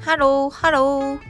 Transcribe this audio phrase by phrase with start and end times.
[0.00, 1.20] ハロー、ハロー。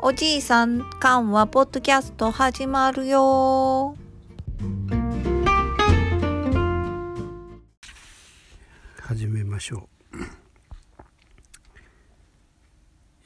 [0.00, 3.96] おじいさん、かんはポッドキャスト始まるよ。
[9.00, 10.18] 始めましょう。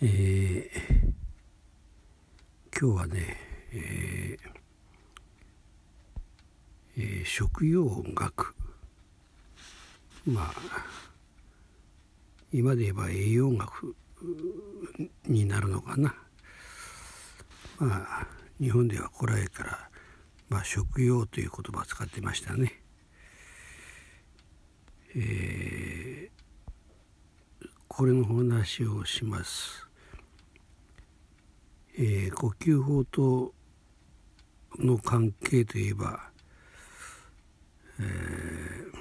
[0.01, 1.13] えー、
[2.79, 3.37] 今日はね、
[3.73, 4.57] えー
[6.99, 8.55] えー、食用学
[10.25, 10.55] まあ
[12.53, 13.95] 今で言えば栄養学
[15.27, 16.15] になるのかな
[17.79, 18.27] まあ
[18.61, 19.91] 日本では古来から、
[20.49, 22.81] まあ、食用という言葉を使ってましたね。
[25.15, 29.87] えー、これの話をします。
[31.99, 33.53] えー、呼吸法と
[34.79, 36.31] の関係といえば、
[38.01, 38.99] えー、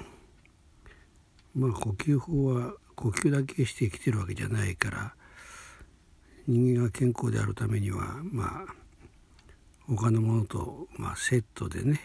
[1.54, 5.14] まあ呼吸法は呼吸だけして生きてるわけじゃないから
[6.48, 8.74] 人間が健康であるためにはまあ
[9.86, 12.00] 他のものと、まあ、セットでね、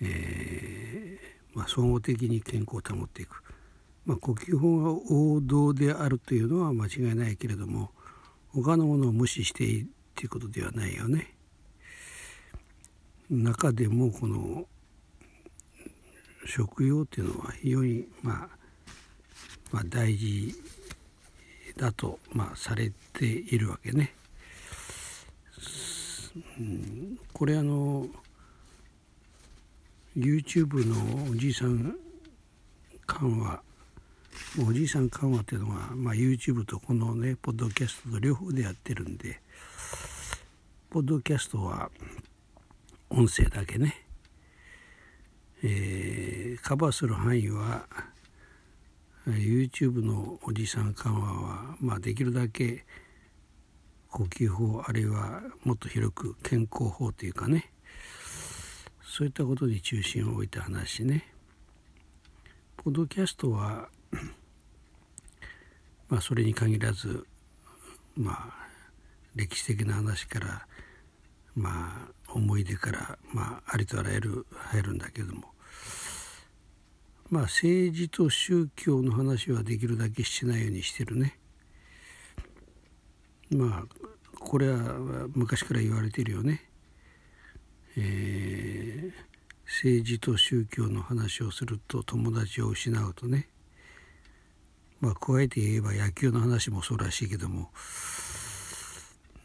[0.00, 3.42] えーまあ、総合的に健康を保っていく、
[4.06, 7.90] まあ、呼吸法が王道であるというのは間違いないけれども
[8.54, 11.34] 他のものを無視していいっていうことではないよね。
[13.30, 14.66] 中でもこの
[16.46, 18.61] 食用っていうのは非常にまあ
[19.72, 20.54] まあ、大事
[21.76, 24.14] だと、まあ、されているわけね。
[27.32, 28.06] これあの
[30.16, 31.96] YouTube のおじいさん
[33.06, 33.62] 緩和
[34.66, 39.40] おじいさん緩和っていうのは、まあ、YouTube とこのねポッドキャストと両方でやってるんで
[40.90, 41.90] ポッドキャストは
[43.10, 44.04] 音声だけね、
[45.62, 47.86] えー、カバーする範囲は
[49.26, 52.84] YouTube のおじさん緩和は、まあ、できるだけ
[54.10, 57.70] 呼吸法あるいはもっと広く健康法というかね
[59.02, 61.32] そういったことに中心を置いた話ね。
[62.78, 63.90] ポッドキャストは
[66.08, 67.26] まあそれに限らず
[68.16, 68.68] まあ
[69.36, 70.66] 歴史的な話から
[71.54, 75.51] まあ思い出からまあありとあらゆる入るんだけども
[77.32, 81.38] まあ政治と宗教の話はできるだけしないようにしてるね。
[83.50, 84.76] まあこれは
[85.34, 86.68] 昔から言われてるよね。
[87.96, 89.12] えー、
[89.64, 93.48] 政治と宗教の話をすると友達を失うとね。
[95.00, 97.70] まあ加えて言えば野球の話もそうらしいけども、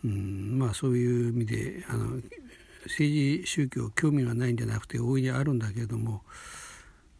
[0.03, 2.21] うん、まあそういう意味であの
[2.83, 6.23] 政治宗教興味がないんじゃなくて大いにあるんだけれども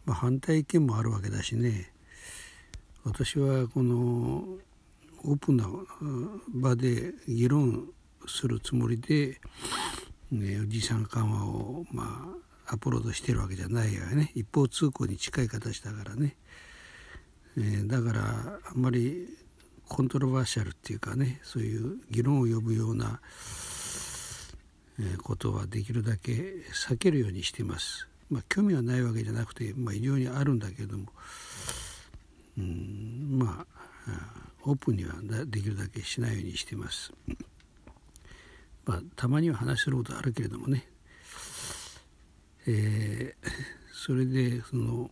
[0.07, 1.91] まあ、反対意見もあるわけだしね。
[3.03, 4.57] 私はこの
[5.25, 5.67] オープンな
[6.47, 7.89] 場で議論
[8.25, 9.41] するつもりで、
[10.31, 12.25] ね、おじさん緩和をま
[12.67, 14.31] あアップロードしてるわけじゃないよね。
[14.33, 16.37] 一方通行に近い形だからね、
[17.57, 19.27] えー、だからあんまり
[19.89, 23.19] コントロバーシャルっていうかねそういう議論を呼ぶような
[25.21, 26.31] ことはできるだけ
[26.87, 28.07] 避けるようにしています。
[28.29, 31.05] まあ、興味はないわけじゃなくて、まあ、非常にあるんだけれども、
[32.57, 33.77] うん、まあ
[34.63, 35.13] オープンには
[35.45, 37.13] できるだけしないようにしてます。
[38.85, 40.87] まあ、たまには話することあるけれどもね、
[42.65, 43.49] えー、
[43.93, 45.11] それでその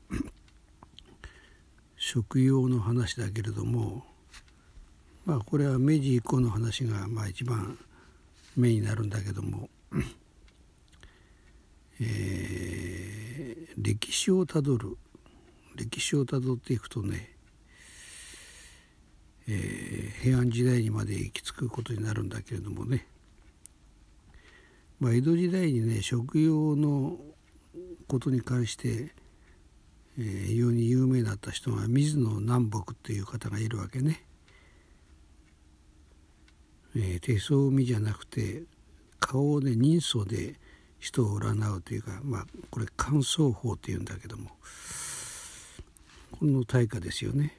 [1.98, 4.06] 食用の話だけれども
[5.26, 7.78] まあこれは明治以降の話がまあ一番
[8.56, 9.70] メインになるんだけども。
[12.02, 14.98] えー、歴史をたどる
[15.76, 17.36] 歴史をたどっていくとね、
[19.48, 23.08] えー、平安時代にまで行き着くことになるんだけれどもね、
[25.00, 27.18] まあ、江戸時代にね食用の
[28.08, 29.14] ことに関して、
[30.18, 34.24] えー、非常に有名だった人が水野南北っていう方がいるわけね。
[36.98, 38.64] えー、手相見じゃなくて
[39.20, 40.56] 顔をね人相で
[41.06, 44.50] 人を占うというか、まあ、これ乾燥法というんだけども
[46.32, 47.58] この大化ですよね。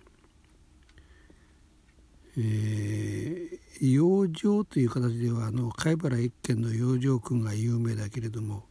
[2.36, 8.64] えー、養生という形ではあの貝原一軒の養生君が有名だけれども、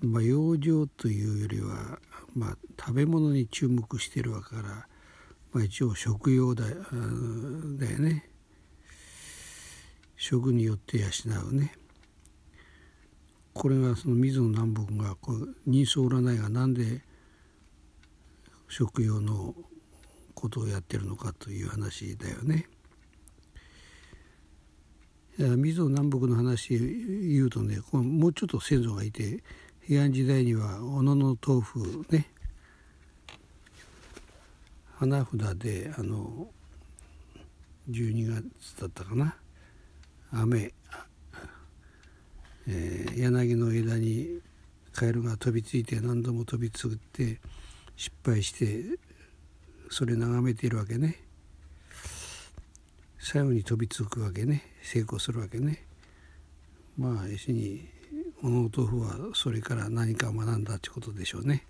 [0.00, 1.98] まあ、養生というよりは、
[2.36, 4.86] まあ、食べ物に注目しているわけから、
[5.52, 8.28] まあ、一応食用だだよね
[10.16, 11.06] 食によって養
[11.50, 11.79] うね
[13.52, 17.02] これがその水野南北がこう人相占いが何で
[18.68, 19.54] 食用の
[20.34, 22.66] ことをやってるのかという話だよね。
[25.38, 29.42] 水野南北の話言うとねもうちょっと先祖がいて
[29.86, 32.26] 平安時代には小野の豆腐ね
[34.98, 36.48] 花札であの
[37.90, 39.34] 12月だったかな
[40.32, 40.72] 雨、
[42.72, 44.38] えー、柳の枝に
[44.92, 47.40] カエルが飛びついて何度も飛びつくって
[47.96, 48.96] 失敗して
[49.90, 51.16] それ眺めているわけね。
[53.18, 54.62] 最後に飛びつくわけね。
[54.82, 55.84] 成功するわけね。
[56.96, 57.88] まあ要するに
[58.40, 61.66] 小野豆腐はそれから何か学んだってことでしょうね。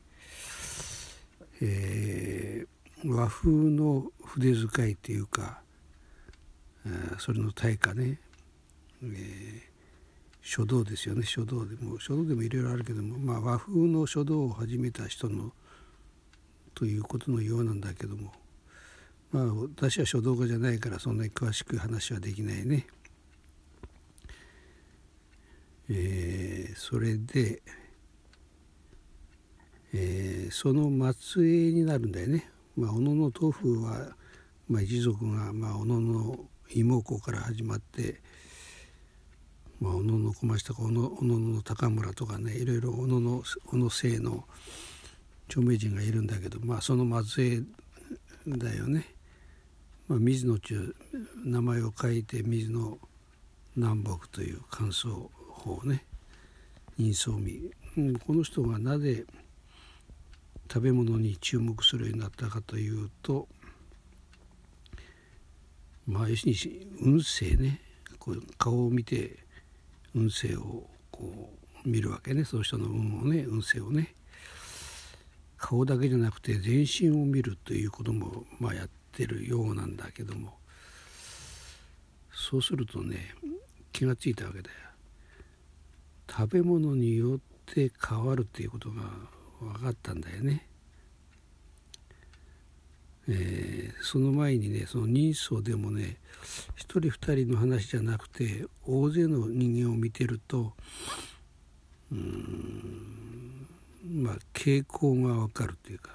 [1.62, 5.62] えー、和風の筆使いっていうか、
[7.19, 8.20] それの対価ね、
[9.03, 9.69] えー、
[10.42, 15.52] 書道ですよね書道でも書道でもいろいろあるけども、まあ、和風の書道を始めた人の
[16.75, 18.32] ということのようなんだけども
[19.32, 22.87] まあ私は書道家じゃないからそんなに詳しく話はできないね。
[25.92, 27.62] えー、それで、
[29.93, 32.48] えー、その末裔になるんだよね。
[32.76, 34.16] まあ、小野の豆腐は、
[34.69, 38.22] まあ、一族が、まあ、小野の妹子から始まって、
[39.81, 44.44] まあ、小野の小町とか小野小野の高村とかねいろいろ小野の小野姓の
[45.49, 47.62] 著名人がいるんだけど、まあ、その末裔
[48.47, 49.06] だよね。
[50.06, 50.94] まあ、水野中
[51.44, 52.99] 名前を書いて水野
[53.77, 56.05] 南北という感想方ね
[56.99, 59.25] 人相味、うん、この人がなぜ
[60.69, 63.47] 食べ物に注目するようになったかというと
[66.06, 67.81] まあ要するに運勢ね
[68.19, 69.38] こう顔を見て
[70.14, 71.52] 運勢をこ
[71.84, 74.14] う見るわけねその人の運をね運勢をね
[75.56, 80.54] 顔だけじゃなくて全身を見るということもまあやってるようなんだけども
[82.32, 83.34] そうするとね
[83.92, 84.76] 気が付いたわけだよ。
[86.30, 89.02] 食べ物によって変わるっていうことが
[89.60, 90.69] 分かったんだよね。
[93.32, 96.17] えー、その前にねその人相でもね
[96.75, 100.73] 一人二人の話じゃなくて大勢の人間を見てると
[102.11, 103.69] うん
[104.05, 106.11] まあ傾向が分かるっていうか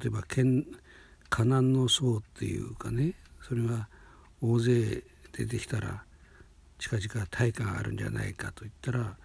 [0.00, 0.22] 例えば
[1.28, 3.88] 河南の層っていうかねそれが
[4.40, 5.02] 大勢
[5.32, 6.04] 出てきたら
[6.78, 9.16] 近々体感あるんじゃないかと言ったら、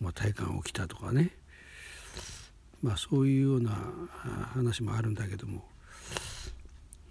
[0.00, 1.36] まあ、体感起きたとかね。
[2.82, 3.70] まあそういうような
[4.54, 5.62] 話もあるんだけども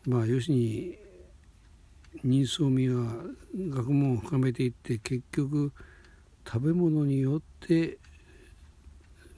[0.06, 0.98] まあ要するに
[2.24, 3.06] 人相味は
[3.56, 5.72] 学問を深めていって結局
[6.46, 7.98] 食べ物によって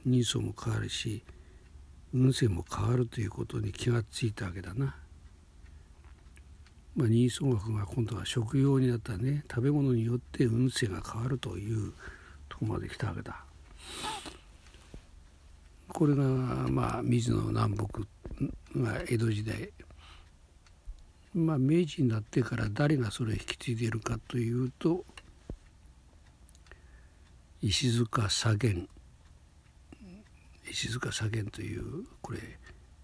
[0.05, 1.23] 人相も変わるし
[2.13, 4.95] 運勢も変わるということに気がついたわけだな。
[6.95, 11.91] まあ、人相学が今度は食用になったね食べ物によって運勢が変わるという
[12.49, 13.43] とこまで来たわけだ。
[15.87, 17.85] これがまあ水野南北
[18.79, 19.71] が江戸時代
[21.33, 25.03] まあ明治になってから誰がそれを引き継いでいるかというと
[27.61, 28.89] 石塚左源
[30.69, 32.39] 石塚左源というこれ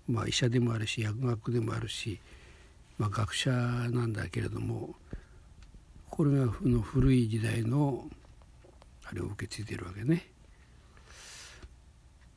[0.07, 2.19] まあ医者でもあるし薬学でもあるし
[2.99, 4.93] まあ、学者なんだけれども
[6.09, 8.05] これがの古い時代の
[9.05, 10.27] あれを受け継いでるわけね。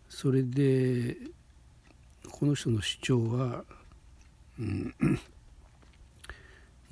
[0.09, 1.17] それで
[2.31, 3.65] この人の主張は、
[4.61, 4.95] うん、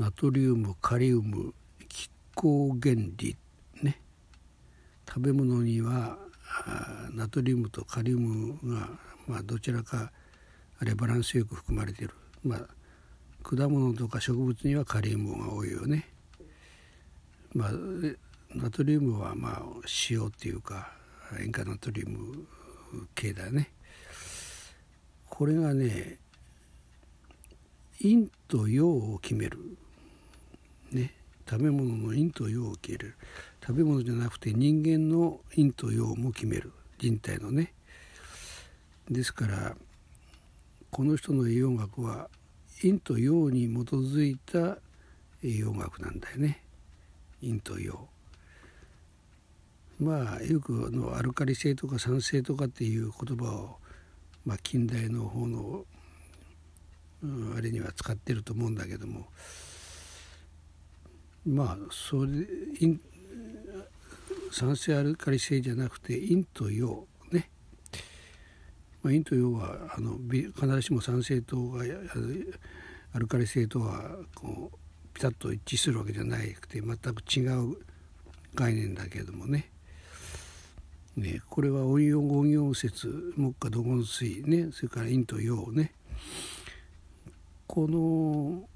[0.00, 1.52] ナトリウムカリウム
[1.86, 3.36] 気候原理
[3.82, 4.00] ね
[5.06, 6.16] 食べ物には
[7.12, 8.88] ナトリウムとカリウムが、
[9.26, 10.10] まあ、どちらか
[10.78, 12.14] あれバランスよく含まれている。
[12.42, 12.60] まあ
[13.42, 16.08] 果物とか植物にはカリウムが多いよね。
[17.52, 17.70] まあ、
[18.54, 19.62] ナトリウムはまあ
[20.08, 20.94] 塩っていうか
[21.38, 22.46] 塩化ナトリウム
[23.14, 23.70] 系だね。
[25.28, 26.16] これがね
[28.00, 29.76] 陰と陽を決める。
[30.92, 31.14] ね
[31.48, 33.16] 食べ物の陰と陽を決める。
[33.60, 36.72] 食べ物じゃなくて人間の陰と陽も決める。
[36.98, 37.72] 人体のね。
[39.10, 39.76] ですから
[40.90, 42.28] この人の栄養学は
[42.80, 44.78] 陰と陽に基づいた
[45.42, 46.62] 栄養学なんだよね。
[47.40, 48.08] 陰と陽。
[49.98, 53.78] まあよくのアルカリ性とか酸性とかっていう言葉を、
[54.44, 55.84] まあ、近代の方の、
[57.22, 59.26] うん、あれには使ってると思うんだけども。
[61.46, 62.46] まあそれ
[64.52, 67.50] 酸性アルカリ性じゃなくて陰と陽ね。
[69.02, 71.84] まあ、陰と陽はあの必ずしも酸性とが
[73.12, 74.78] アルカリ性とはこう
[75.14, 77.76] ピタッと一致するわけじゃなくて全く違う
[78.54, 79.70] 概念だけれどもね。
[81.16, 84.70] ねこれは音陽音陽説木下土言水ね。
[84.72, 85.94] それから陰と陽ね。
[87.66, 88.68] この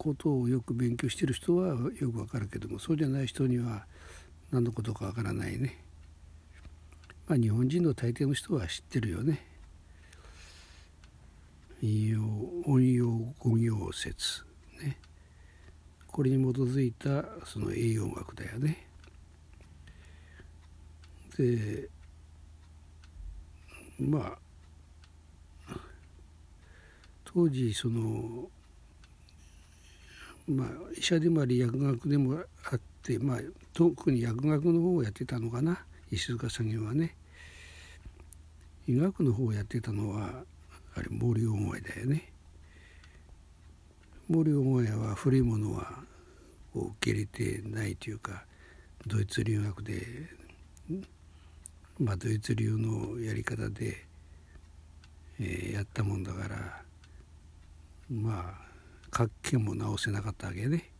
[0.00, 3.84] ことをよく勉強してる人はよくわかるけどもそうじゃない人には
[4.50, 5.84] 何のことかわからないね。
[7.28, 9.46] まあ日本人の大抵の人は知ってるよね。
[11.82, 12.22] 引用
[12.64, 14.42] 音用語行説
[14.82, 14.98] ね
[16.06, 18.86] これに基づいたその栄養学だよね。
[21.36, 21.90] で
[23.98, 24.38] ま
[25.68, 25.74] あ
[27.24, 28.48] 当時その
[30.50, 32.38] まあ医者でもあり薬学でも
[32.70, 33.38] あってまあ
[33.72, 37.14] 特に薬学の方をやってたのかな石塚作業はね。
[38.88, 40.42] 医学の方をやってたのは
[40.96, 42.32] あれ毛利大前だよね。
[44.28, 46.02] 毛利大前は古いものは
[46.74, 48.44] 受け入れてないというか
[49.06, 50.02] ドイツ留学で
[52.00, 54.04] まあドイツ流のやり方で、
[55.38, 56.82] えー、やったもんだから
[58.10, 58.69] まあ
[59.10, 60.90] 活気も直せなかったわけね。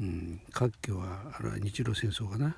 [0.00, 2.56] うん、活気はあれは日露戦争かな、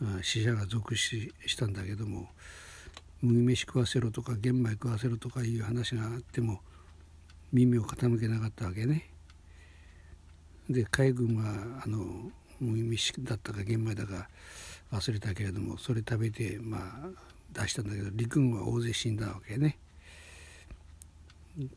[0.00, 2.30] うん、死者が続死したんだけども
[3.20, 6.60] 麦飯食わせろとか玄米食わせろとかいう話があっても
[7.52, 9.10] 耳を傾けなかったわけね。
[10.68, 14.28] で海軍はあの麦飯だったか玄米だか
[14.92, 17.08] 忘れたけれどもそれ食べてまあ
[17.52, 19.78] 出したんだけど陸軍は大勢死んだわけね。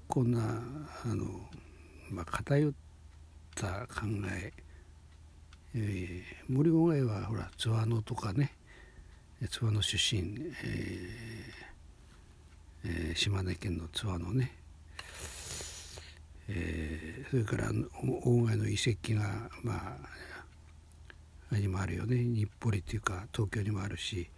[0.07, 0.61] こんな
[1.05, 1.25] あの、
[2.09, 2.73] まあ、偏っ
[3.55, 4.51] た考え
[5.75, 8.53] えー、森鴎外はほら津和野とかね
[9.49, 14.51] 津和野出身、えーえー、島根県の津和野ね、
[16.49, 19.97] えー、それから鴎外の遺跡がまあ
[21.51, 22.17] あれにもあるよね。
[22.17, 24.29] 日暮里っていうか東京にもあるし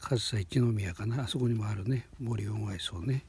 [0.00, 1.24] 上総一宮かな。
[1.24, 2.06] あそこにもあるね。
[2.20, 3.24] 森鴎外荘ね。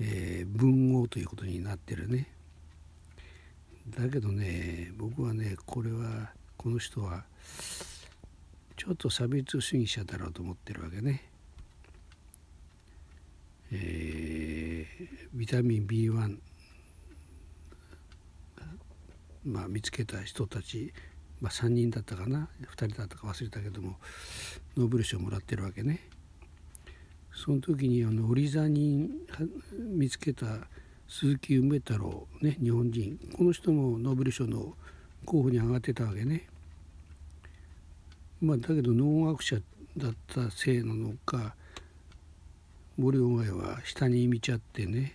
[0.00, 2.28] えー、文豪ということになってるね
[3.88, 7.24] だけどね僕はねこれはこの人は
[8.76, 11.24] ちょっと差別主義者だろうと思ってるわけね。
[13.72, 16.38] えー、ビタミン B1
[19.44, 20.92] まあ見つけた人たち、
[21.40, 23.96] まあ、3人だったかな2人だったか忘れたけども
[24.76, 26.08] ノーベル賞もらってるわけね。
[27.38, 29.08] その時にあの折り座に
[29.78, 30.46] 見つけた
[31.06, 33.16] 鈴木梅太郎ね日本人。
[33.36, 34.74] この人もノーベル賞の
[35.24, 36.48] 候補に上がってたわけね。
[38.40, 39.56] まあ、だけど農学者
[39.96, 41.54] だったせいなのか
[42.96, 45.14] 森鴎外は下に見ちゃってね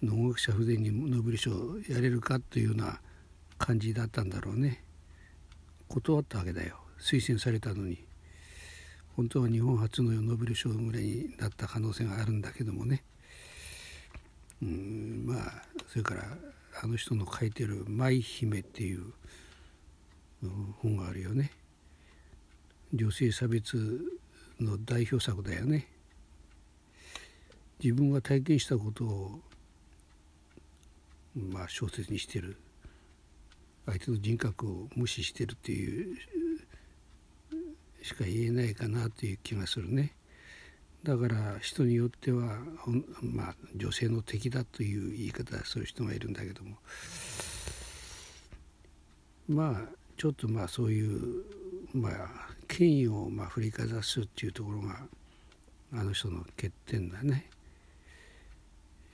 [0.00, 1.50] 農学者不全にノーベル賞
[1.88, 3.00] やれるかというような
[3.58, 4.84] 感じだったんだろうね。
[5.88, 6.78] 断ったわけだよ。
[7.00, 8.07] 推薦されたのに。
[9.18, 13.02] 本当は日本初のノーベル賞ぐらいになった可能性があるんだけどもね。
[14.62, 16.22] うんまあそれから
[16.80, 19.12] あの人の書いてる「舞姫」っていう
[20.80, 21.50] 本があるよね。
[22.94, 23.76] 女性差別
[24.60, 25.88] の代表作だよね。
[27.82, 29.42] 自分が体験したことを
[31.34, 32.56] まあ小説にしてる。
[33.84, 36.16] 相手の人格を無視してるっていう
[38.02, 40.14] しか言えないかなという気がするね。
[41.02, 42.58] だから人によっては、
[43.22, 46.76] まあ、女性の敵だという言い方する人がいるんだけども
[49.48, 51.44] まあちょっとまあそういう、
[51.94, 52.28] まあ、
[52.66, 55.06] 権威をまあ振りかざすっていうところが
[55.94, 57.48] あの人の欠点だね。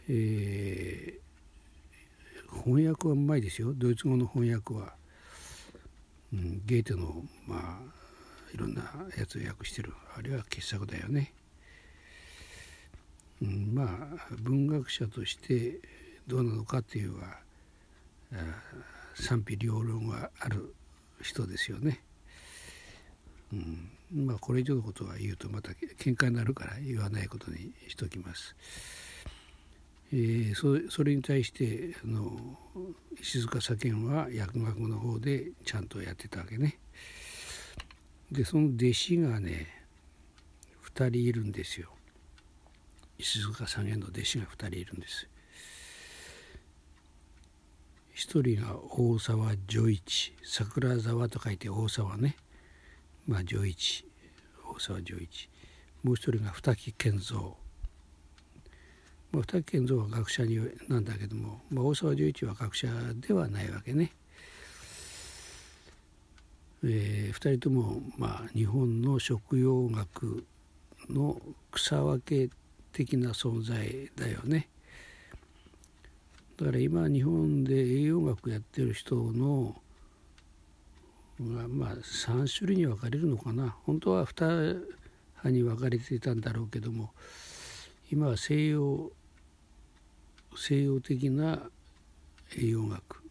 [0.09, 4.95] えー、翻訳はうまいですよドイツ語の翻訳は、
[6.33, 7.94] うん、ゲーテのまあ
[8.55, 8.83] いろんな
[9.19, 11.33] やつを訳してるあれは傑作だよね。
[13.43, 15.81] うん、まあ文学者として
[16.29, 17.41] どうなのかっていうのは
[19.15, 20.73] 賛否両論がある
[21.21, 22.01] 人ですよね。
[23.53, 28.55] うん、まあこれ以上のことは言うとまた喧嘩になるから言わないことにしときます。
[30.13, 32.57] えー、そそれに対してあの
[33.21, 36.79] 石塚左賢は薬学の方でちゃんとやってたわけね。
[38.33, 39.69] でその弟子がね
[40.95, 41.91] 2人いるんですよ。
[43.19, 45.29] 石塚さんへの弟子が2人いるんです。
[48.13, 52.37] 一人が大沢女一桜沢と書いて大沢ね。
[53.27, 54.05] まあ女一
[54.65, 55.49] 大沢丈一。
[56.03, 57.55] もう一人が二木健三、
[59.33, 64.13] まあ、二木健三は学者になんだけども、まあ、大沢丈一は学者ではないわけね。
[66.87, 70.45] えー、2人とも、まあ、日本の食用学
[71.09, 71.41] の
[71.73, 72.51] 草分け
[72.93, 74.69] 的な存在だよね。
[76.59, 79.75] だから今日本で栄養学やってる人の
[81.39, 84.87] まあ3種類に分かれるのかな本当は2
[85.45, 87.11] 派に分かれていたんだろうけども
[88.13, 89.11] 今は西洋
[90.57, 91.59] 西洋的な
[92.57, 93.24] 栄養学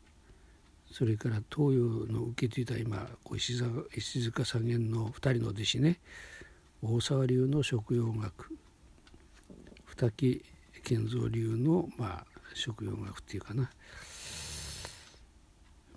[0.94, 6.00] それから東洋の受け継いだ今石塚三元の2人の弟子ね
[6.84, 8.56] 大沢流の食用学。
[9.88, 10.46] 二木
[10.84, 13.72] 健三流のまあ食用学っていうかな。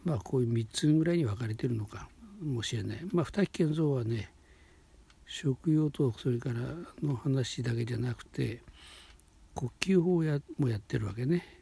[0.02, 2.08] まあこういう3つぐらいに分かれてるのか
[2.42, 3.00] もしれない。
[3.12, 4.30] まあ二木健三はね
[5.26, 6.60] 食用とそれから
[7.02, 8.62] の話だけじゃなくて
[9.52, 11.55] 呼吸法やもやってるわけね。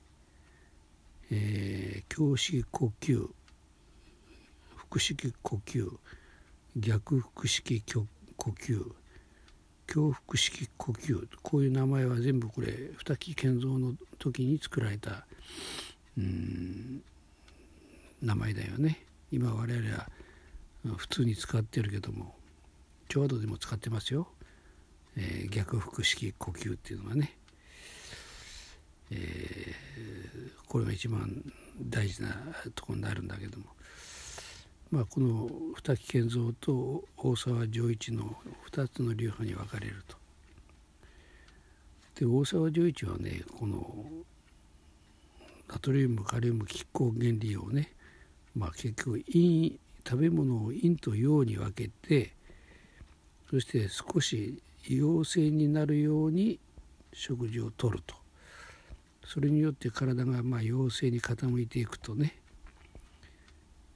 [1.31, 3.29] えー、胸式呼吸
[4.91, 5.91] 腹式呼吸
[6.77, 7.83] 逆腹式
[8.37, 8.93] 呼吸
[9.87, 15.27] 胸腹式呼吸こういう名前は全部これ二木健三の時に作られた
[16.17, 17.03] うん
[18.23, 19.05] 名前だよね。
[19.31, 20.09] 今我々は
[20.97, 22.37] 普通に使ってるけども
[23.09, 24.29] ちょうどでも使ってますよ、
[25.17, 27.37] えー、逆腹式呼吸っていうのがね、
[29.11, 30.14] えー、
[30.75, 31.41] これが一番
[31.89, 32.31] 大事な
[32.75, 33.67] とこになるんだけども
[34.91, 38.35] まあこの二木健三と大沢丈一の
[38.73, 40.17] 2つの流派に分かれると。
[42.19, 44.05] で大沢丈一はねこの
[45.69, 47.93] ナトリウムカリウム拮抗原理をね
[48.57, 52.33] まあ結局陰食べ物を陰と陽に分けて
[53.49, 56.59] そして少し陽性になるように
[57.13, 58.24] 食事をとると
[59.27, 62.37] それによって体がまあ陽性に傾いていくとね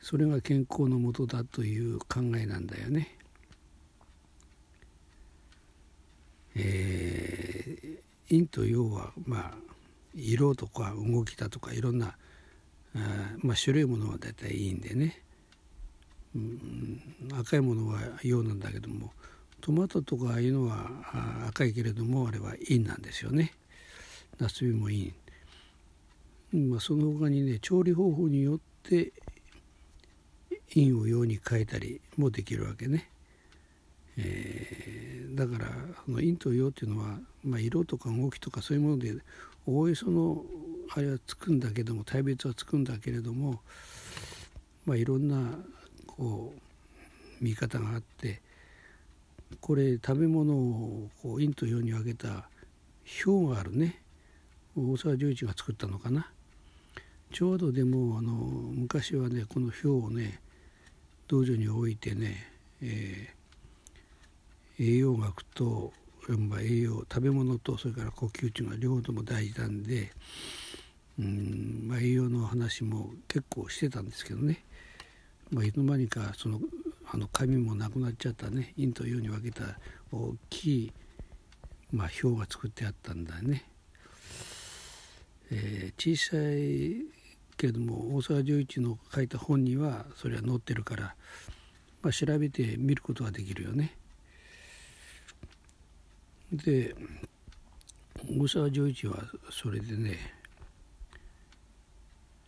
[0.01, 3.19] それが健康のもとだという考えなんだよね。
[6.55, 9.55] えー、陰と陽はまあ
[10.14, 12.17] 色とか動きだとかいろんな
[12.95, 15.23] あ、まあ、種類ものは大体いいんでね、
[16.35, 17.01] うん、
[17.38, 19.12] 赤いものは陽なんだけども
[19.61, 20.91] トマトとかああいうのは
[21.49, 23.53] 赤いけれどもあれは陰なんですよね。
[24.38, 25.12] ナスビも陰。
[26.53, 29.12] まあ、その他にね調理方法によって
[30.73, 33.11] 陰を陽に変えたりもできるわけね。
[34.17, 35.69] えー、だから
[36.09, 39.14] の陰と陽っていうのは、まあ、色とか動きとかそういうもので
[39.67, 40.45] おおよその
[40.91, 43.61] あれはつくんだけども大別はつくんだけれども、
[44.87, 45.59] まあ、いろんな
[46.07, 48.43] こう見方があって
[49.61, 52.49] これ食べ物をこう陰と陽に分けた
[53.25, 54.03] 表があるね
[54.79, 56.31] 大沢十一が作ったのかな
[57.33, 60.41] ちょうどでもあの昔はねこの表をね
[61.27, 62.37] 道場に置いてね、
[62.83, 65.93] えー、栄養学と
[66.61, 70.12] 栄養食べ物とそれから呼吸っていうのは両方とも大事なんで
[71.19, 74.64] うん、まあ、栄養の話も結構してたんですけどね、
[75.51, 76.61] まあ、いつの間にかその
[77.11, 79.64] あの紙もなくなっちゃったね陰と陽に分けた
[80.12, 80.93] 大きい、
[81.93, 83.64] まあ、表が作ってあったんだね。
[85.50, 87.06] えー、小さい
[87.56, 91.14] けども大沢十一の書いた本にはそれは載ってるから、
[92.02, 93.96] まあ、調べて見ることができるよね。
[96.52, 96.94] で
[98.38, 100.16] 大沢十一はそれでね、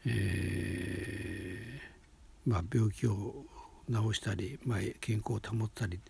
[0.07, 3.45] えー、まあ、病気を
[3.91, 6.01] 治したり、まあ、健康を保ったり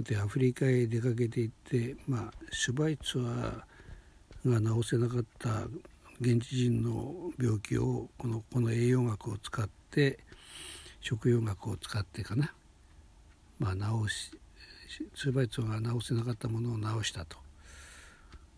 [0.00, 5.66] でアフリカへ出かけていって、まあ、シュバイツアーが治せなかった
[6.20, 10.18] 現地人の病気をこのこの栄養学を使って
[11.00, 12.52] 食用学を使ってかな、
[13.58, 14.30] まあ、治し
[15.14, 17.36] シュバイツが治せなかったものを治したと、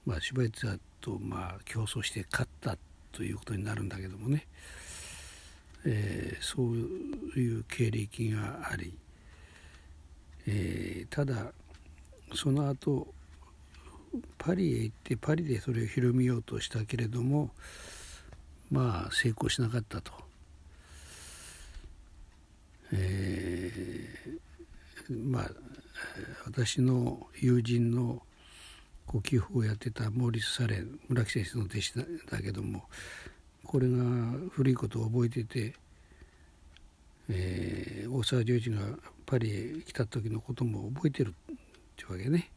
[0.07, 2.79] まあ、シュバイツアーとまあ競争して勝った
[3.13, 4.47] ということになるんだけどもね。
[5.85, 6.75] えー、そう
[7.39, 8.93] いう経歴があり、
[10.47, 11.53] えー、ただ
[12.35, 13.15] その後
[14.39, 17.51] パリへ行ってパリでそれを広めようとしたけれども
[18.71, 20.13] まあ成功しなかったと。
[22.93, 25.51] えー、まあ
[26.47, 28.23] 私の友人の
[29.07, 31.93] 呼吸法をやってたモーリス・サレン村木先生の弟子
[32.31, 32.85] だけども
[33.65, 33.97] これが
[34.51, 35.75] 古いことを覚えてて、
[37.29, 38.81] えー、大沢十一が
[39.27, 41.57] パリへ来た時のことも覚えてるっ
[41.97, 42.51] てわけね。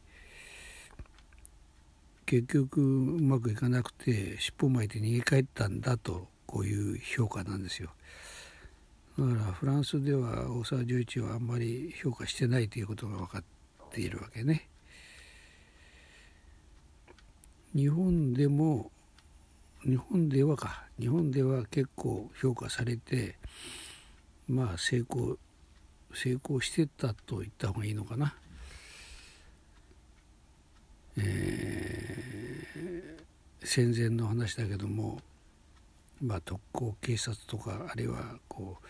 [2.26, 7.90] 結局うまくいかなくて尻尾巻いて逃げ帰ったんだとこういう評価なんですよ。
[9.18, 13.44] だからフランスでは大沢十一はあんまり評価してないということが分かっ
[13.90, 14.68] ているわけね。
[17.74, 18.90] 日本でも
[19.82, 23.36] 日本ではか日本では結構評価されて
[24.48, 25.38] まあ成功
[26.14, 28.34] 成功してたと言った方がいいのかな。
[31.16, 32.03] えー、
[33.64, 35.18] 戦前の話だけども、
[36.20, 38.86] まあ、特攻警察とかあるいはこう、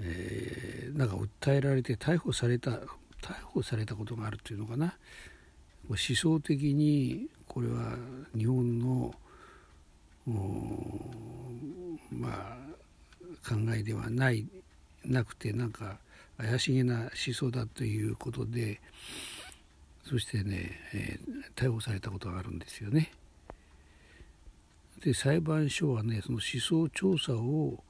[0.00, 4.94] えー、なんか訴えられて逮捕された逮捕されたことがあるというのかな
[5.88, 7.96] 思想的にこれは
[8.36, 9.14] 日本の
[12.10, 12.58] まあ
[13.48, 14.46] 考えではない
[15.04, 15.98] なくてなんか
[16.36, 18.80] 怪しげな思想だということで
[20.08, 23.10] そしてね、えー、逮捕されたことがあるんですよね。
[25.02, 27.82] で裁判所はねその思想調査を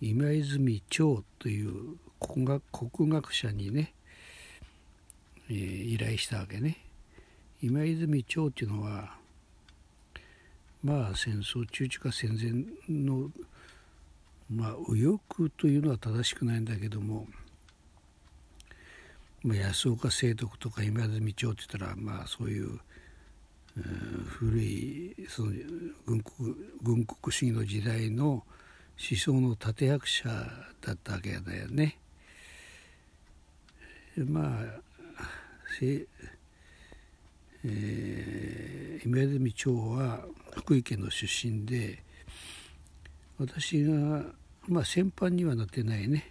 [0.00, 3.94] 今泉町という国学国学者にね、
[5.48, 6.78] えー、依頼したわけね。
[7.62, 9.16] 今泉町っていうのは
[10.82, 13.30] まあ戦争中中か戦前の
[14.50, 17.26] まあ右翼というのは正しくないんだけども、
[19.42, 22.80] まあ、安岡清徳とか今泉町って言ったらまあそういう、
[23.76, 25.52] 古いその
[26.06, 28.44] 軍国軍国主義の時代の思
[29.16, 30.28] 想の立役者
[30.80, 31.98] だったわけだよね。
[34.16, 34.84] まあ
[35.82, 42.02] えー、今泉町は福井県の出身で
[43.38, 44.22] 私が
[44.68, 46.30] まあ先般にはなってないね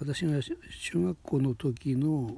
[0.00, 2.34] 私が中学校の時の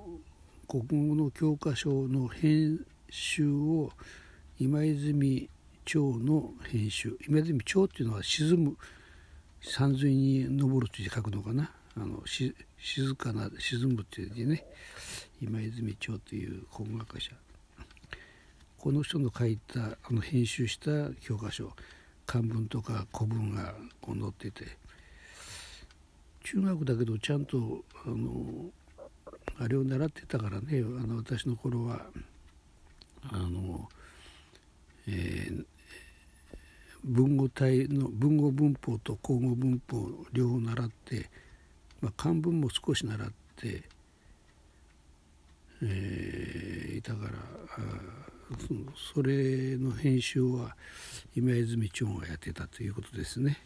[0.68, 3.90] 国語の教科書の編集を
[4.58, 5.48] 今泉
[5.84, 7.16] 町の編集。
[7.28, 8.76] 今泉町っていうのは沈む
[9.60, 11.70] 山水に登るという書くのかな。
[11.96, 12.54] あの静
[13.14, 14.64] かな沈むっていう字ね。
[15.40, 17.32] 今泉町という国学者。
[18.78, 21.72] この人の書いたあの編集した教科書。
[22.26, 24.76] 漢文とか古文がこう載ってて。
[26.44, 28.70] 中学だけどちゃんとあの
[29.58, 30.78] あれを習ってたからね。
[30.80, 32.06] あの私の頃は
[33.32, 33.88] あの、
[35.08, 35.64] えー、
[37.04, 41.30] 文語体の文語文法と口語文法両方習って、
[42.00, 43.82] まあ、漢文も少し習って、
[45.82, 47.32] えー、いたから
[48.94, 50.76] そそれの編集は
[51.34, 53.58] 今泉町がやってたということですね。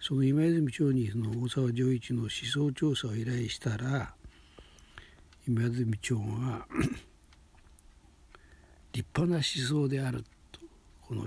[0.00, 4.14] その今泉町にその大沢丈一の思想調査を依頼したら
[5.48, 6.66] 今泉町が
[8.98, 10.60] 立派な思想であると
[11.06, 11.26] この、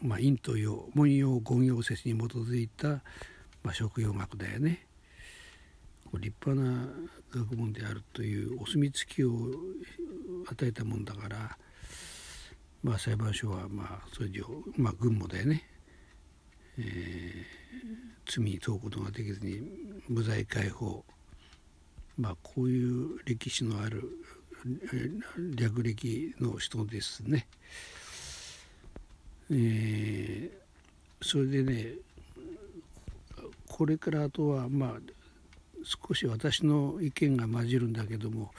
[0.00, 2.88] まあ、陰と陽文様言陽説に基づいた、
[3.62, 4.86] まあ、食用学だよね。
[6.14, 6.88] 立派な
[7.34, 9.30] 学問であるというお墨付きを
[10.50, 11.58] 与えたもんだから
[12.82, 14.44] まあ、裁判所はまあそれ以上、
[14.76, 15.64] まあ、軍もだよね、
[16.78, 19.60] えー、罪に問うことができずに
[20.08, 21.04] 無罪解放、
[22.16, 24.04] まあ、こういう歴史のある
[25.54, 27.46] 略歴の人ですね。
[29.50, 31.94] えー、それでね
[33.66, 34.92] これからあとはまあ
[35.84, 38.50] 少し私の意見が混じるんだけども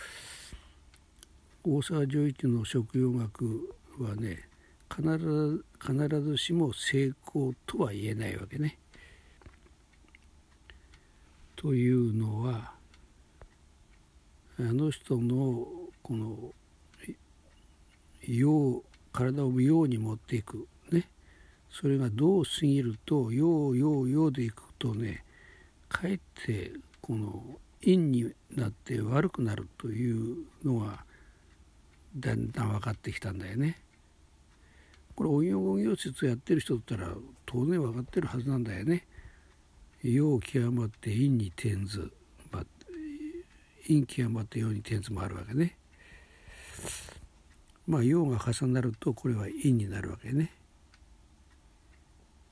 [1.64, 4.48] 大沢丈一の食用学はね
[4.90, 8.78] 必ず必ずしも成功とは言えないわけね。
[11.56, 12.74] というのは
[14.58, 15.68] あの人の
[16.10, 16.36] この
[18.28, 21.08] 陽体を陽に持っていくね
[21.69, 25.24] それがどう過ぎると陽陽陽でいくとね
[25.88, 31.06] かえってこの陰になって悪くなるというのが
[32.15, 33.80] だんだん分かってきたんだよね。
[35.15, 37.13] これ音用音用説やってる人だったら
[37.45, 39.06] 当然分かってるはずなんだよね。
[40.02, 42.12] 陽極まって陰に転ず、
[42.52, 42.65] まあ、
[43.88, 45.79] 陰極まって陽に転ずもあるわけね。
[47.89, 50.54] まあ陽が重なるとこれは陰になるわけね。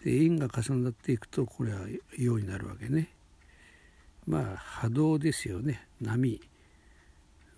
[0.03, 1.81] で陰が重なっていくとこれは
[2.17, 3.09] 陽になるわけね。
[4.25, 6.41] まあ波動ですよね波。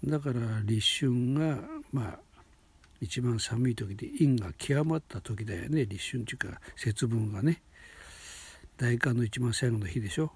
[0.03, 1.61] だから立春が
[1.93, 2.19] まあ
[2.99, 7.61] 一番寒い時で陰が極まった時だよね立春っていうか節分がね
[8.77, 10.33] 大寒の一番最後の日でしょ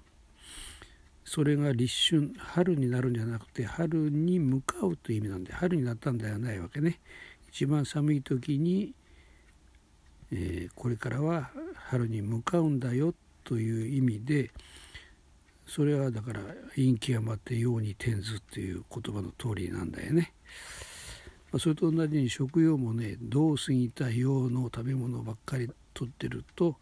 [1.26, 7.00] それが立春春になるんじゃなくて春に向かうという意味なんで春になったんではないわけね
[7.54, 8.94] 一番寒い時に、
[10.32, 11.52] えー、これからは
[11.88, 13.14] 春に向かうんだよ
[13.44, 14.50] という意味で
[15.64, 16.40] それはだから
[16.74, 20.32] 陰気余って陽に転ずっていう言葉の通りなんだよね。
[21.52, 26.74] まあ、それと同じに食用もねどう過ぎた陽の食べ物ばっかりとってると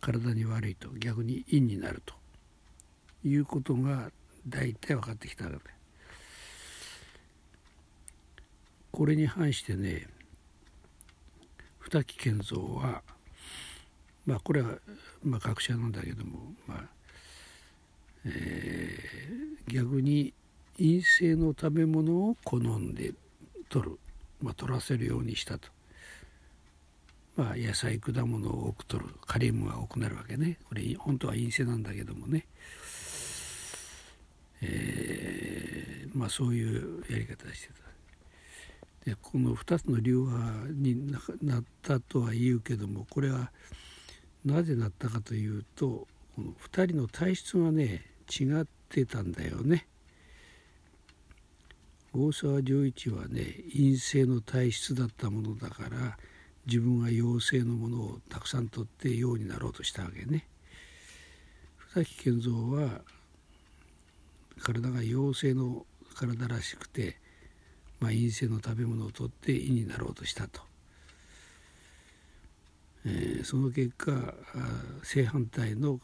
[0.00, 2.14] 体に悪いと逆に陰になると
[3.24, 4.12] いうことが
[4.46, 5.62] 大体分かってきたわけで
[8.94, 10.06] これに反してね
[11.80, 13.02] 二木健三は
[14.24, 14.76] まあこれは
[15.24, 16.84] まあ学者なんだけどもまあ
[18.24, 20.32] えー、逆に
[20.76, 23.14] 陰性の食べ物を好んで
[23.68, 23.98] 取る、
[24.40, 25.68] まあ、取らせるようにしたと。
[27.36, 30.58] まあ、野菜果物を多く取るカリウムが多くなるわけね。
[30.68, 32.46] これ本当は陰性なんだけどもね、
[34.62, 37.83] えー、まあそういうやり方してた。
[39.04, 41.12] でこの2つの流派に
[41.42, 43.50] なったとは言うけどもこれは
[44.44, 49.86] なぜなったかというとこの2人の体質がね違ってたんだよね。
[52.16, 56.16] 大沢丈一はね陰性の体質だったものだから
[56.66, 60.46] 自分は陽性のものをたくさん取って陽になろうとしたわけね。
[61.94, 63.02] 二木健三は
[64.62, 67.16] 体が陽性の体らしくて、
[68.00, 70.60] まあ、陰性の食べ物を取って陰になろうとしたと。
[73.06, 74.34] えー、その結果
[75.02, 76.00] 正反対の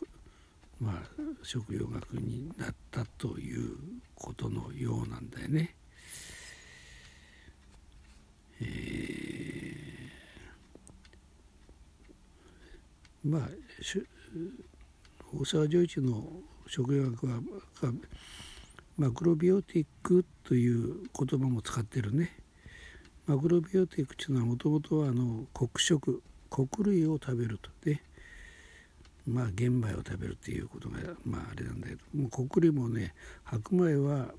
[0.81, 0.96] まあ、
[1.42, 3.76] 食用学になったという
[4.14, 5.74] ことのようなんだよね。
[8.62, 13.48] えー、まあ
[15.33, 16.26] 大沢丈一の
[16.66, 17.40] 食用学は
[19.00, 22.36] マクロビオティックという言葉も使ってるね。
[23.26, 28.02] マクロビオティックというのはもともとはあの黒食穀類を食べるとね
[29.26, 34.34] まあ玄米を食べるっていうことがまああれなんだけどもう穀類もね白米は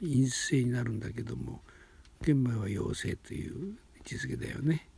[0.00, 1.60] 陰性になるんだけども
[2.22, 4.88] 玄米は陽性という位置づけだよね。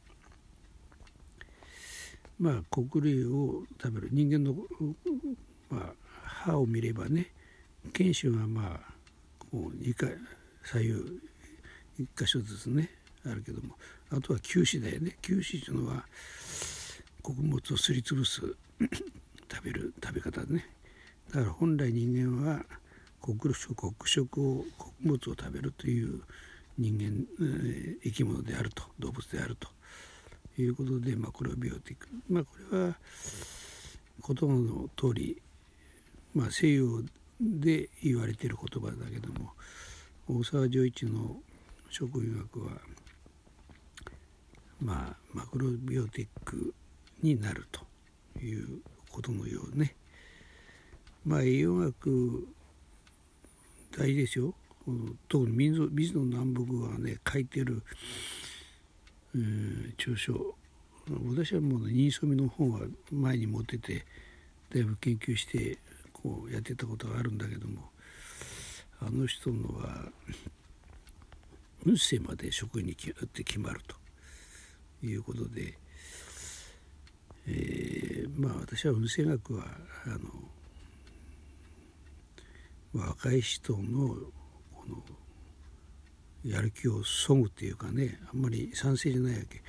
[2.38, 4.54] まあ穀類を食べる人間の、
[5.70, 7.32] まあ、歯を見ればね
[7.92, 8.91] 犬種がまあ
[9.58, 10.16] 2回
[10.64, 10.92] 左右
[12.00, 12.90] 1箇所ずつね
[13.24, 13.74] あるけども。
[14.10, 15.16] あとは臼歯だよね。
[15.22, 16.04] 臼歯というのは
[17.22, 18.40] 穀物をすりつぶす
[19.50, 20.66] 食べる食べ方ね。
[21.32, 22.64] だから本来人間は
[23.20, 26.22] 黒食黒食を穀物を食べるという
[26.76, 28.82] 人間、えー、生き物であると。
[28.98, 29.68] 動物であると。
[30.58, 32.08] いうことでマクロビオティック。
[32.28, 32.96] まあこれは
[34.26, 35.40] 言葉の通り、
[36.34, 37.02] まあ、西洋
[37.42, 39.50] で言われている言葉だけども
[40.28, 41.36] 大沢丈一の
[41.90, 42.72] 食医学は
[44.80, 46.72] まあマクロビオティック
[47.22, 47.80] になると
[48.38, 49.94] いうことのようね。
[51.24, 52.48] まあ栄養学
[53.96, 54.54] 大事ですよ。
[55.28, 57.82] 特に水野南北がね書いてる、
[59.34, 60.56] うん、著書。
[61.28, 64.04] 私はもう新染の本は前に持ってて
[64.72, 65.78] だいぶ研究して
[66.22, 67.90] こうやってたことがあるんだけども
[69.00, 70.06] あの人のは
[71.84, 72.96] 運勢まで職員にっ
[73.28, 74.02] て決まると。
[75.04, 75.76] いうことで
[77.46, 79.64] えー、まあ私は運勢学は
[80.06, 80.10] あ
[82.96, 85.02] の若い人のこの
[86.44, 89.62] やる気をそぐっていうかねあんまり賛成じゃないわけ。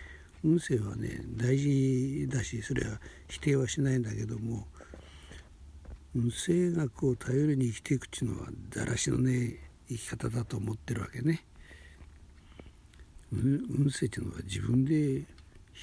[0.43, 4.67] 運勢はね大事だしそれは否定はしないんだけども
[6.15, 9.57] 運勢学を頼りに生きていくっていうのはだらしのね
[9.89, 11.43] 生き方だと思ってるわけね。
[13.31, 15.23] 運勢っていうのは自分で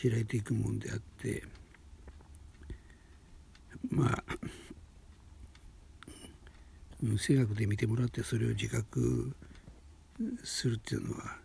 [0.03, 1.43] 開いていくもんであって
[3.91, 4.23] まあ
[7.19, 9.35] 性学で見てもらってそれを自覚
[10.45, 11.37] するっていうのは、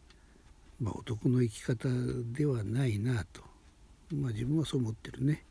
[0.82, 1.88] まあ、男の生き方
[2.34, 3.42] ではないなと、
[4.14, 5.44] まあ、自分はそう思ってるね。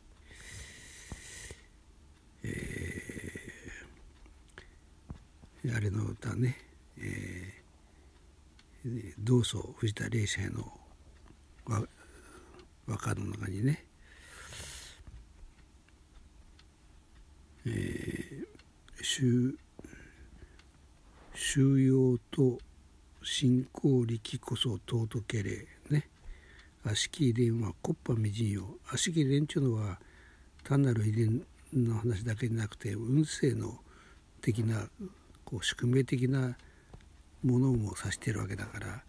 [2.42, 5.14] えー、
[5.72, 6.58] あれの歌ね、
[6.98, 10.70] えー、同窓藤田霊社の
[11.66, 13.84] 和歌の中にね。
[17.66, 19.56] えー、収
[21.34, 22.58] 収容と
[23.22, 26.08] 信仰力こそ尊けれね。
[26.82, 28.76] 悪しき遺伝はコッパ未人よ。
[28.88, 29.98] 悪しき遺伝っていうのは
[30.62, 33.78] 単なる遺伝の話だけじゃなくて運勢の
[34.42, 34.90] 的な
[35.44, 36.56] こう宿命的な
[37.42, 39.02] ものも指しているわけだから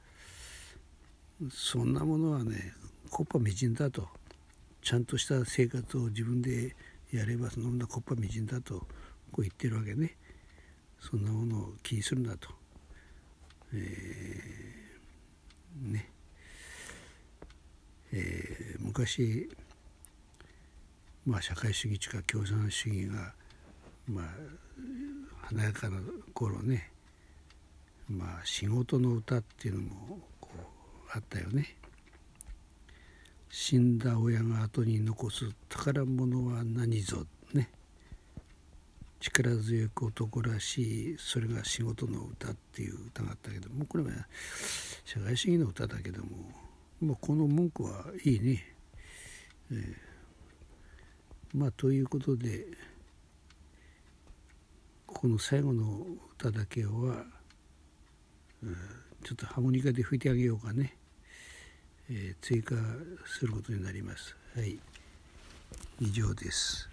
[1.50, 2.74] そんなものはね
[3.10, 4.08] こっぱみじんだと。
[4.82, 6.76] ちゃんとした生活を自分で
[7.12, 8.76] やればそんなこっぱみじんだと
[9.32, 10.16] こう言ってるわけね。
[11.00, 12.50] そんなものを気にするなと、
[13.74, 16.12] えー、ね。
[18.14, 19.50] えー、昔
[21.26, 23.34] まあ社会主義とか共産主義が
[24.08, 24.26] まあ
[25.46, 25.98] 華やかな
[26.34, 26.92] 頃ね
[28.10, 31.76] まあ仕事の歌っていうのもこうあったよね。
[33.50, 37.70] 死んだ親が後に残す宝物は何ぞね
[39.22, 44.12] 力強く男らしいそれが仕事の歌っていう歌があったけどもこれは
[45.06, 46.30] 社会主義の歌だけども、
[47.02, 48.76] まあ、この文句はいいね。
[49.72, 52.66] えー、まあということで
[55.18, 56.06] この最後の
[56.38, 56.90] 歌だけは、
[58.62, 58.76] うん、
[59.24, 60.98] ちょっとハーモニカで吹いてあげようかね。
[62.10, 62.76] えー、追加
[63.26, 64.36] することになります。
[64.54, 64.78] はい、
[66.02, 66.90] 以上です。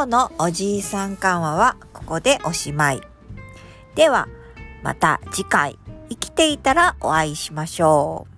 [0.00, 3.02] 今日のおじいさん緩和はここでおしまい。
[3.94, 4.28] では、
[4.82, 8.29] また次回生きていたらお会いしましょう。